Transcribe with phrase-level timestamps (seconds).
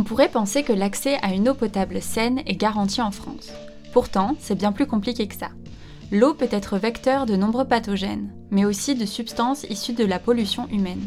[0.00, 3.52] On pourrait penser que l'accès à une eau potable saine est garanti en France.
[3.92, 5.50] Pourtant, c'est bien plus compliqué que ça.
[6.10, 10.66] L'eau peut être vecteur de nombreux pathogènes, mais aussi de substances issues de la pollution
[10.68, 11.06] humaine.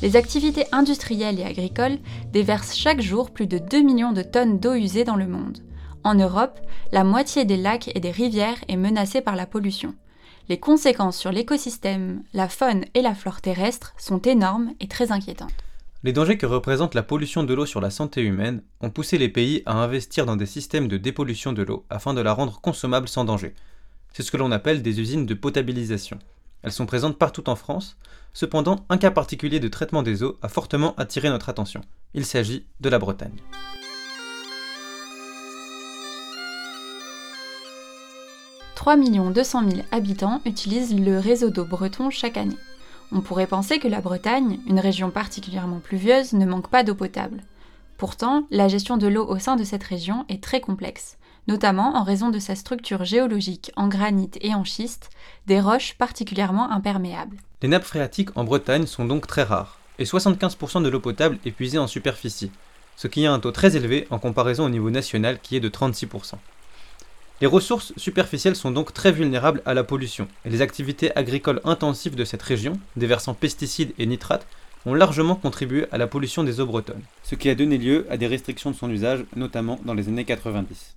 [0.00, 1.98] Les activités industrielles et agricoles
[2.32, 5.58] déversent chaque jour plus de 2 millions de tonnes d'eau usée dans le monde.
[6.02, 6.60] En Europe,
[6.92, 9.94] la moitié des lacs et des rivières est menacée par la pollution.
[10.48, 15.52] Les conséquences sur l'écosystème, la faune et la flore terrestre sont énormes et très inquiétantes.
[16.02, 19.28] Les dangers que représente la pollution de l'eau sur la santé humaine ont poussé les
[19.28, 23.06] pays à investir dans des systèmes de dépollution de l'eau afin de la rendre consommable
[23.06, 23.54] sans danger.
[24.14, 26.18] C'est ce que l'on appelle des usines de potabilisation.
[26.62, 27.98] Elles sont présentes partout en France,
[28.32, 31.82] cependant un cas particulier de traitement des eaux a fortement attiré notre attention.
[32.14, 33.36] Il s'agit de la Bretagne.
[38.74, 42.56] 3 200 000 habitants utilisent le réseau d'eau breton chaque année.
[43.12, 47.42] On pourrait penser que la Bretagne, une région particulièrement pluvieuse, ne manque pas d'eau potable.
[47.98, 52.04] Pourtant, la gestion de l'eau au sein de cette région est très complexe, notamment en
[52.04, 55.10] raison de sa structure géologique en granit et en schiste,
[55.46, 57.36] des roches particulièrement imperméables.
[57.62, 61.50] Les nappes phréatiques en Bretagne sont donc très rares, et 75% de l'eau potable est
[61.50, 62.52] puisée en superficie,
[62.96, 65.68] ce qui est un taux très élevé en comparaison au niveau national qui est de
[65.68, 66.34] 36%.
[67.40, 72.14] Les ressources superficielles sont donc très vulnérables à la pollution, et les activités agricoles intensives
[72.14, 74.46] de cette région, déversant pesticides et nitrates,
[74.84, 78.18] ont largement contribué à la pollution des eaux bretonnes, ce qui a donné lieu à
[78.18, 80.96] des restrictions de son usage, notamment dans les années 90.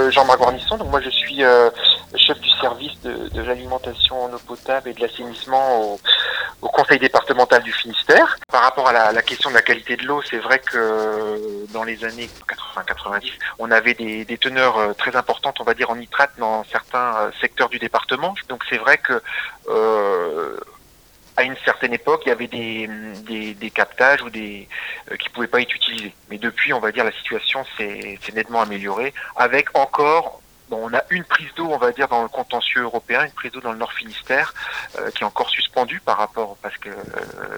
[0.00, 1.68] Euh, Jean-Marc Guarnisson, donc moi je suis euh,
[2.16, 5.98] chef du service de, l'alimentation en eau potable et de l'assainissement
[6.68, 8.38] conseil départemental du Finistère.
[8.50, 12.04] Par rapport à la, question de la qualité de l'eau, c'est vrai que dans les
[12.04, 12.28] années
[12.76, 17.30] 80-90, on avait des, teneurs euh, très importantes, on va dire, en nitrate dans certains
[17.40, 18.34] secteurs du département.
[18.48, 19.20] Donc c'est vrai que
[21.36, 24.68] à une certaine époque, il y avait des, captages ou des
[25.10, 26.14] euh, qui pouvaient pas être utilisés.
[26.30, 30.40] Mais depuis, on va dire, la situation s'est nettement améliorée, avec encore
[30.74, 33.60] on a une prise d'eau, on va dire, dans le contentieux européen, une prise d'eau
[33.60, 34.54] dans le Nord Finistère,
[34.98, 36.94] euh, qui est encore suspendue par rapport, parce que euh,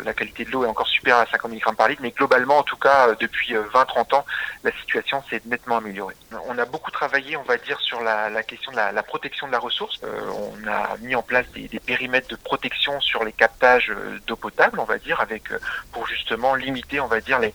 [0.04, 2.62] la qualité de l'eau est encore supérieure à 50 mg par litre, mais globalement, en
[2.62, 4.27] tout cas, euh, depuis 20-30 ans,
[4.65, 6.15] la situation s'est nettement améliorée.
[6.47, 9.59] On a beaucoup travaillé, on va dire, sur la, question de la, protection de la
[9.59, 10.00] ressource.
[10.03, 13.93] on a mis en place des, périmètres de protection sur les captages
[14.27, 15.44] d'eau potable, on va dire, avec
[15.93, 17.54] pour justement limiter, on va dire, les,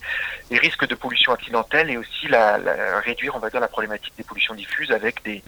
[0.58, 2.58] risques de pollution accidentelle et aussi la,
[3.00, 5.44] réduire, on va dire, la problématique des pollutions diffuses avec des,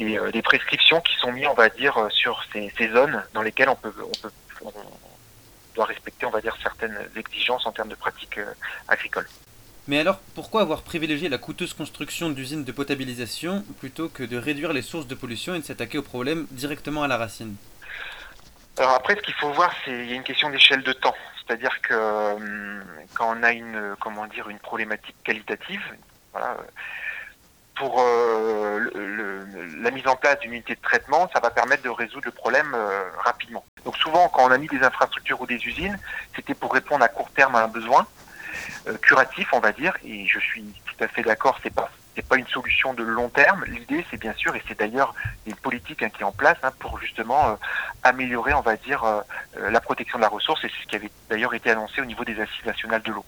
[0.00, 3.68] euh, des, prescriptions qui sont mises, on va dire, euh, sur ces, zones dans lesquelles
[3.68, 4.70] on peut, on peut,
[5.74, 8.52] doit respecter, on va dire, certaines exigences en termes de pratiques euh,
[8.88, 9.28] agricoles.
[9.88, 14.72] Mais alors, pourquoi avoir privilégié la coûteuse construction d'usines de potabilisation plutôt que de réduire
[14.72, 17.56] les sources de pollution et de s'attaquer au problème directement à la racine?
[18.78, 21.16] Alors après, ce qu'il faut voir, c'est il y a une question d'échelle de temps.
[21.44, 22.80] C'est-à-dire que
[23.14, 25.82] quand on a une, comment dire, une problématique qualitative,
[26.32, 26.56] voilà,
[27.80, 28.59] pour euh,
[28.94, 32.72] la mise en place d'une unité de traitement, ça va permettre de résoudre le problème
[32.74, 33.64] euh, rapidement.
[33.84, 35.98] Donc souvent, quand on a mis des infrastructures ou des usines,
[36.34, 38.06] c'était pour répondre à court terme à un besoin
[38.88, 39.96] euh, curatif, on va dire.
[40.04, 43.28] Et je suis tout à fait d'accord, c'est pas c'est pas une solution de long
[43.28, 43.64] terme.
[43.66, 45.14] L'idée, c'est bien sûr, et c'est d'ailleurs
[45.46, 47.56] une politique hein, qui est en place hein, pour justement
[48.02, 49.04] améliorer, on va dire,
[49.56, 50.64] la protection de la ressource.
[50.64, 53.24] Et c'est ce qui avait d'ailleurs été annoncé au niveau des assises nationales de l'eau.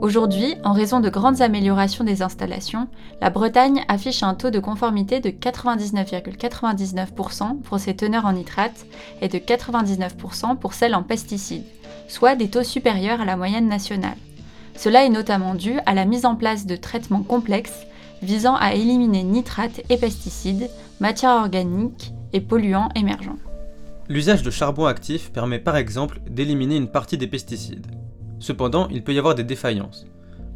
[0.00, 2.86] Aujourd'hui, en raison de grandes améliorations des installations,
[3.20, 8.86] la Bretagne affiche un taux de conformité de 99,99% pour ses teneurs en nitrate
[9.20, 11.64] et de 99% pour celles en pesticides,
[12.06, 14.16] soit des taux supérieurs à la moyenne nationale.
[14.76, 17.84] Cela est notamment dû à la mise en place de traitements complexes
[18.22, 20.70] visant à éliminer nitrates et pesticides,
[21.00, 23.38] matières organiques et polluants émergents.
[24.08, 27.97] L'usage de charbon actif permet par exemple d'éliminer une partie des pesticides.
[28.40, 30.06] Cependant, il peut y avoir des défaillances.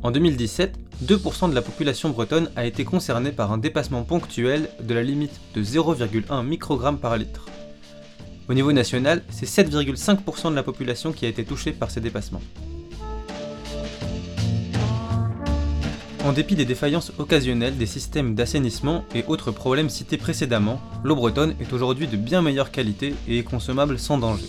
[0.03, 4.95] En 2017, 2% de la population bretonne a été concernée par un dépassement ponctuel de
[4.95, 7.47] la limite de 0,1 microgramme par litre.
[8.49, 12.43] Au niveau national, c'est 7,5% de la population qui a été touchée par ces dépassements.
[16.25, 21.57] En dépit des défaillances occasionnelles des systèmes d'assainissement et autres problèmes cités précédemment, l'eau bretonne
[21.61, 24.47] est aujourd'hui de bien meilleure qualité et est consommable sans danger.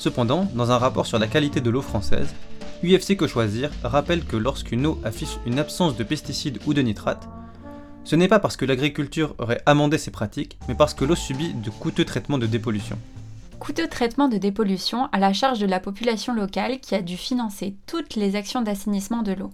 [0.00, 2.34] Cependant, dans un rapport sur la qualité de l'eau française,
[2.82, 7.28] UFC Que Choisir rappelle que lorsqu'une eau affiche une absence de pesticides ou de nitrates,
[8.04, 11.52] ce n'est pas parce que l'agriculture aurait amendé ses pratiques, mais parce que l'eau subit
[11.52, 12.96] de coûteux traitements de dépollution.
[13.58, 17.76] Coûteux traitements de dépollution à la charge de la population locale qui a dû financer
[17.86, 19.50] toutes les actions d'assainissement de l'eau.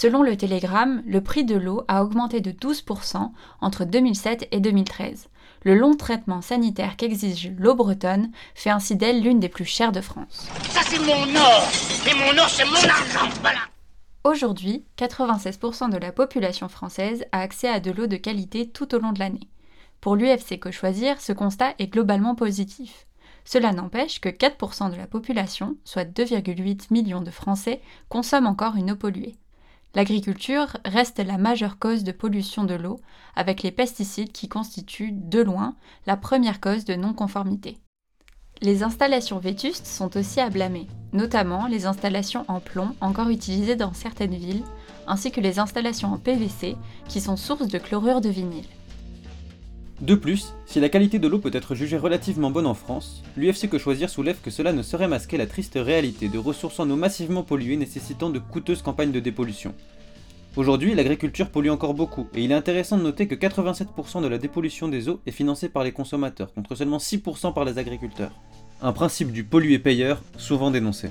[0.00, 5.26] Selon le Télégramme, le prix de l'eau a augmenté de 12% entre 2007 et 2013.
[5.64, 10.00] Le long traitement sanitaire qu'exige l'eau bretonne fait ainsi d'elle l'une des plus chères de
[10.00, 10.46] France.
[10.70, 11.68] Ça c'est mon or
[12.08, 13.58] Et mon or c'est mon argent Voilà
[14.22, 19.00] Aujourd'hui, 96% de la population française a accès à de l'eau de qualité tout au
[19.00, 19.48] long de l'année.
[20.00, 23.08] Pour l'UFC Que Choisir, ce constat est globalement positif.
[23.44, 28.92] Cela n'empêche que 4% de la population, soit 2,8 millions de Français, consomment encore une
[28.92, 29.34] eau polluée.
[29.94, 33.00] L'agriculture reste la majeure cause de pollution de l'eau,
[33.34, 35.76] avec les pesticides qui constituent, de loin,
[36.06, 37.78] la première cause de non-conformité.
[38.60, 43.92] Les installations vétustes sont aussi à blâmer, notamment les installations en plomb encore utilisées dans
[43.92, 44.64] certaines villes,
[45.06, 46.76] ainsi que les installations en PVC
[47.08, 48.66] qui sont source de chlorure de vinyle.
[50.00, 53.68] De plus, si la qualité de l'eau peut être jugée relativement bonne en France, l'UFC
[53.68, 56.94] Que Choisir soulève que cela ne saurait masquer la triste réalité de ressources en eau
[56.94, 59.74] massivement polluées nécessitant de coûteuses campagnes de dépollution.
[60.54, 64.38] Aujourd'hui, l'agriculture pollue encore beaucoup, et il est intéressant de noter que 87% de la
[64.38, 68.32] dépollution des eaux est financée par les consommateurs, contre seulement 6% par les agriculteurs.
[68.80, 71.10] Un principe du polluer-payeur souvent dénoncé.